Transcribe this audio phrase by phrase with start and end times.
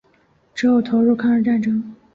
[0.55, 1.95] 之后投入抗日战争。